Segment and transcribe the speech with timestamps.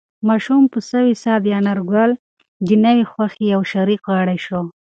[0.27, 2.11] ماشوم په سوې ساه د انارګل
[2.67, 4.61] د نوې خوښۍ یو شریک غړی شو.